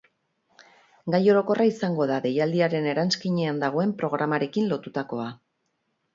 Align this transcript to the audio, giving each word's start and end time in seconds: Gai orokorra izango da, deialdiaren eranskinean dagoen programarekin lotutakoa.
Gai 1.15 1.19
orokorra 1.33 1.67
izango 1.71 2.07
da, 2.13 2.17
deialdiaren 2.23 2.89
eranskinean 2.95 3.61
dagoen 3.67 3.93
programarekin 4.01 4.73
lotutakoa. 4.75 5.31